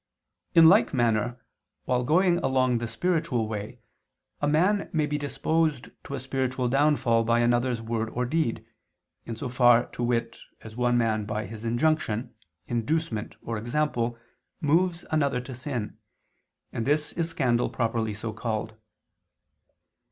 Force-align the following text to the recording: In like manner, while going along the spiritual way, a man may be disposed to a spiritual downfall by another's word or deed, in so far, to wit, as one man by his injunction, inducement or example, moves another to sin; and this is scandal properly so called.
In 0.55 0.67
like 0.67 0.95
manner, 0.95 1.39
while 1.85 2.03
going 2.03 2.39
along 2.39 2.79
the 2.79 2.87
spiritual 2.87 3.47
way, 3.47 3.81
a 4.41 4.47
man 4.47 4.89
may 4.91 5.05
be 5.05 5.15
disposed 5.15 5.89
to 6.05 6.15
a 6.15 6.19
spiritual 6.19 6.67
downfall 6.67 7.23
by 7.23 7.39
another's 7.41 7.83
word 7.83 8.09
or 8.09 8.25
deed, 8.25 8.65
in 9.27 9.35
so 9.35 9.47
far, 9.47 9.85
to 9.89 10.01
wit, 10.01 10.39
as 10.61 10.75
one 10.75 10.97
man 10.97 11.25
by 11.25 11.45
his 11.45 11.63
injunction, 11.63 12.33
inducement 12.65 13.35
or 13.43 13.59
example, 13.59 14.17
moves 14.59 15.05
another 15.11 15.39
to 15.41 15.53
sin; 15.53 15.99
and 16.73 16.87
this 16.87 17.13
is 17.13 17.29
scandal 17.29 17.69
properly 17.69 18.15
so 18.15 18.33
called. 18.33 18.73